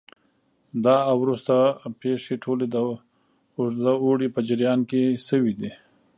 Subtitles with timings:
[0.85, 1.55] دا او وروسته
[2.01, 2.75] پېښې ټولې د
[3.57, 5.71] اوږده اوړي په جریان کې شوې دي